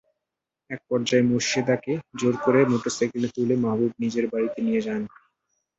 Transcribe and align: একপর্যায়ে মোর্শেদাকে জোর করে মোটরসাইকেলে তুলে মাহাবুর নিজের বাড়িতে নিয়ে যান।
একপর্যায়ে 0.69 1.27
মোর্শেদাকে 1.29 1.93
জোর 2.19 2.35
করে 2.43 2.59
মোটরসাইকেলে 2.71 3.27
তুলে 3.35 3.55
মাহাবুর 3.63 3.91
নিজের 4.03 4.25
বাড়িতে 4.33 4.59
নিয়ে 4.67 4.81
যান। 4.81 5.01